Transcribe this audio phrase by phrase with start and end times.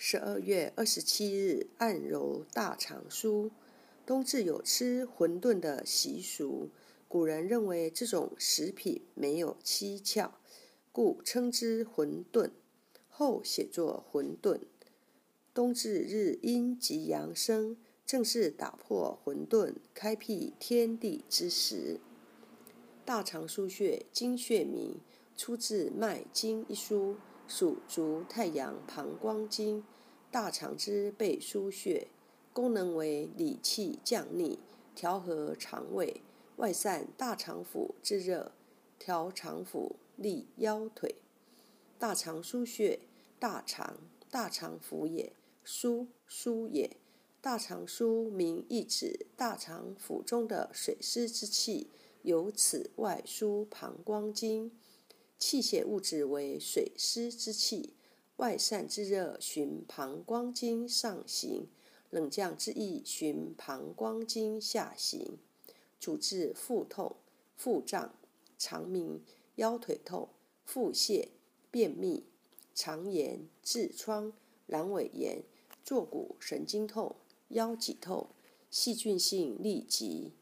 [0.00, 3.50] 十二月二十七日，按揉大肠腧。
[4.06, 6.68] 冬至有吃馄饨的习俗，
[7.08, 10.34] 古人认为这种食品没有蹊跷，
[10.92, 12.52] 故称之馄饨，
[13.08, 14.60] 后写作馄饨。
[15.52, 17.76] 冬至日阴极阳生，
[18.06, 21.98] 正是打破混沌、开辟天地之时。
[23.04, 25.00] 大肠腧穴，经穴名，
[25.36, 27.16] 出自《脉经》一书。
[27.48, 29.82] 属足太阳膀胱经，
[30.30, 32.08] 大肠之背腧穴，
[32.52, 34.58] 功能为理气降逆、
[34.94, 36.20] 调和肠胃、
[36.56, 38.52] 外散大肠腑之热、
[38.98, 41.16] 调肠腑、利腰腿。
[41.98, 43.00] 大肠腧穴，
[43.38, 43.96] 大肠，
[44.30, 45.32] 大肠腑也；
[45.64, 46.98] 腧，腧也。
[47.40, 51.88] 大肠腧名意指大肠腑中的水湿之气，
[52.22, 54.70] 由此外输膀胱经。
[55.38, 57.94] 气血物质为水湿之气，
[58.36, 61.68] 外散之热循膀胱经上行，
[62.10, 65.38] 冷降之意循膀胱经下行，
[66.00, 67.16] 主治腹痛、
[67.56, 68.14] 腹胀、
[68.58, 69.22] 肠鸣、
[69.54, 70.28] 腰腿痛、
[70.64, 71.28] 腹泻、
[71.70, 72.24] 便秘、
[72.74, 74.32] 肠炎、痔疮、
[74.68, 75.42] 阑尾炎、
[75.84, 77.14] 坐骨神经痛、
[77.50, 78.28] 腰脊痛、
[78.70, 80.32] 细菌性痢疾、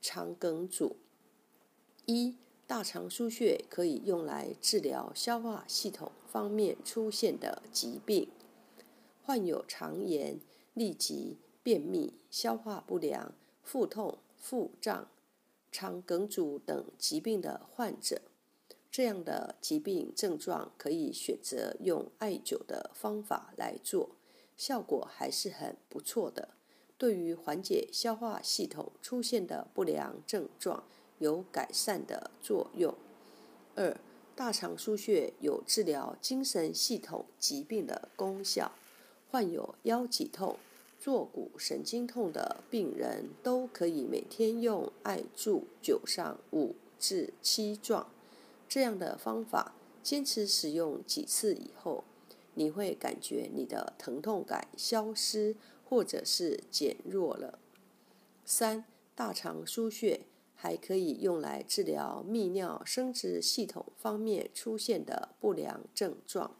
[0.00, 0.96] 肠梗阻。
[2.06, 2.36] 一
[2.68, 8.28] 大肠腧穴可以用来治疗消化系统方面出现的疾病，
[9.24, 10.38] 患有肠炎、
[10.76, 15.08] 痢疾、便秘、消化不良、腹痛、腹胀、
[15.72, 18.20] 肠梗阻等疾病的患者，
[18.90, 24.10] 这样的疾病症状可以选择用艾灸的方法来做，
[24.58, 26.50] 效果还是很不错的。
[26.98, 30.84] 对于缓解消化系统出现的不良症状。
[31.18, 32.94] 有改善的作用。
[33.74, 33.96] 二、
[34.34, 38.72] 大肠腧穴有治疗精神系统疾病的功效。
[39.30, 40.56] 患有腰脊痛、
[40.98, 48.08] 坐骨神经痛的病人，都可以每天用艾柱灸上五至七壮。
[48.66, 52.04] 这样的方法，坚持使用几次以后，
[52.54, 55.54] 你会感觉你的疼痛感消失，
[55.86, 57.58] 或者是减弱了。
[58.46, 58.84] 三、
[59.14, 60.22] 大肠腧穴。
[60.60, 66.56] 还可以用来治疗泌尿生殖系统方面出现的不良症状。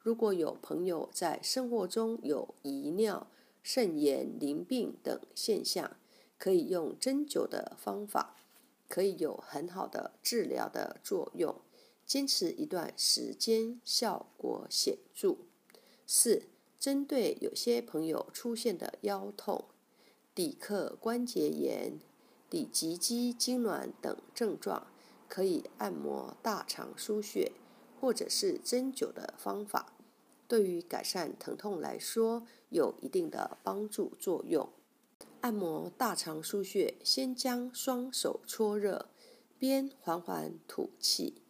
[0.00, 3.28] 如果有朋友在生活中有遗尿、
[3.62, 5.96] 肾炎、淋病等现象，
[6.36, 8.34] 可以用针灸的方法，
[8.88, 11.54] 可以有很好的治疗的作用。
[12.04, 15.36] 坚持一段时间，效果显著。
[16.04, 16.42] 四、
[16.80, 19.66] 针对有些朋友出现的腰痛、
[20.34, 22.00] 骶髂关节炎。
[22.50, 24.88] 底脊肌痉挛等症状，
[25.28, 27.52] 可以按摩大肠腧穴，
[28.00, 29.92] 或者是针灸的方法，
[30.48, 34.68] 对于改善疼痛来说有一定的帮助作用。
[35.42, 39.08] 按摩大肠腧穴，先将双手搓热，
[39.56, 41.40] 边缓缓吐气，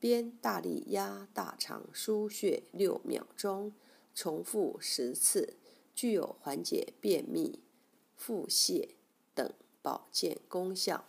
[0.00, 3.72] 边大力压大肠腧穴六秒钟，
[4.12, 5.54] 重复十次，
[5.94, 7.60] 具有缓解便秘、
[8.16, 8.88] 腹泻
[9.34, 9.50] 等。
[9.82, 11.04] 保健功效，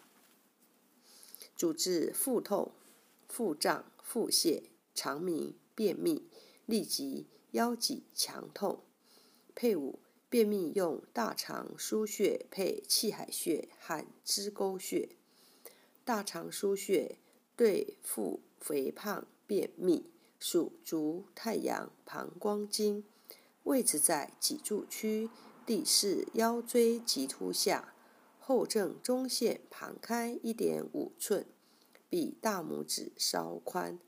[1.55, 2.71] 主治腹痛、
[3.27, 4.63] 腹胀、腹泻、
[4.93, 6.29] 肠鸣、便秘、
[6.67, 8.83] 痢疾、腰脊强痛。
[9.55, 9.99] 配伍
[10.29, 15.09] 便秘用大肠腧穴配气海穴和支沟穴。
[16.05, 17.17] 大肠腧穴
[17.55, 20.05] 对付肥胖、便秘，
[20.39, 23.03] 属足太阳膀胱经，
[23.63, 25.29] 位置在脊柱区
[25.65, 27.93] 第四腰椎棘突下。
[28.49, 31.45] 后正中线旁开一点五寸，
[32.09, 33.99] 比大拇指稍宽，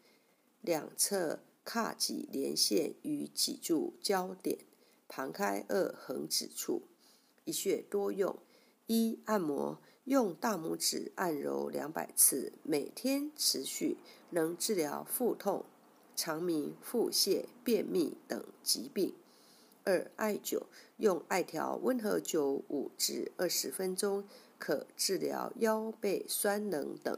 [0.61, 4.57] 两侧髂脊连线与脊柱交点，
[5.07, 6.81] 旁开二横指处。
[7.45, 8.35] 一穴多用：
[8.87, 13.97] 一、按摩，用大拇指按揉两百次，每天持续，
[14.31, 15.63] 能治疗腹痛、
[16.15, 19.13] 肠鸣、腹泻、便秘等疾病。
[19.83, 20.63] 二、艾灸，
[20.97, 24.23] 用艾条温和灸五至二十分钟，
[24.57, 27.17] 可治疗腰背酸冷等。